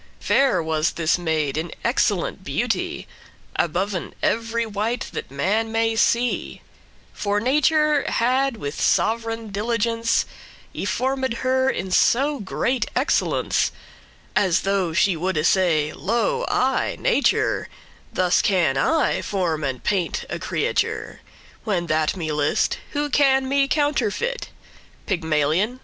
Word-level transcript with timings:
Fair 0.19 0.63
was 0.63 0.93
this 0.93 1.19
maid 1.19 1.57
in 1.59 1.71
excellent 1.83 2.43
beauty 2.43 3.07
Aboven 3.59 4.13
ev'ry 4.23 4.65
wight 4.65 5.01
that 5.13 5.29
man 5.29 5.71
may 5.71 5.95
see: 5.95 6.63
For 7.13 7.39
nature 7.39 8.09
had 8.09 8.57
with 8.57 8.81
sov'reign 8.81 9.51
diligence 9.51 10.25
Y 10.73 10.85
formed 10.85 11.31
her 11.45 11.69
in 11.69 11.91
so 11.91 12.39
great 12.39 12.89
excellence, 12.95 13.71
As 14.35 14.61
though 14.61 14.91
she 14.91 15.15
woulde 15.15 15.45
say, 15.45 15.93
"Lo, 15.93 16.45
I, 16.49 16.97
Nature, 16.99 17.69
Thus 18.11 18.41
can 18.41 18.77
I 18.77 19.21
form 19.21 19.63
and 19.63 19.83
paint 19.83 20.25
a 20.31 20.39
creature, 20.39 21.21
When 21.63 21.85
that 21.85 22.15
me 22.15 22.31
list; 22.31 22.79
who 22.93 23.07
can 23.11 23.47
me 23.47 23.67
counterfeit? 23.67 24.49
Pygmalion? 25.05 25.79